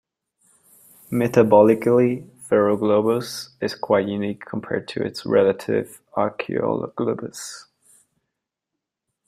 Metabolically, 1.11 2.27
"Ferroglobus" 2.49 3.49
is 3.61 3.75
quite 3.75 4.07
unique 4.07 4.43
compared 4.47 4.87
to 4.87 5.03
its 5.03 5.27
relative 5.27 6.01
"Archaeoglobus". 6.17 7.65